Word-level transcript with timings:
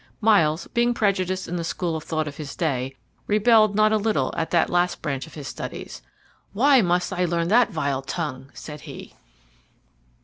Myles, 0.19 0.65
being 0.73 0.95
prejudiced 0.95 1.47
in 1.47 1.57
the 1.57 1.63
school 1.63 1.95
of 1.95 2.03
thought 2.03 2.27
of 2.27 2.37
his 2.37 2.55
day, 2.55 2.95
rebelled 3.27 3.75
not 3.75 3.91
a 3.93 3.97
little 3.97 4.33
at 4.35 4.49
that 4.49 4.67
last 4.67 5.03
branch 5.03 5.27
of 5.27 5.35
his 5.35 5.47
studies. 5.47 6.01
"Why 6.53 6.81
must 6.81 7.13
I 7.13 7.25
learn 7.25 7.49
that 7.49 7.69
vile 7.69 8.01
tongue?" 8.01 8.49
said 8.55 8.81
he. 8.81 9.13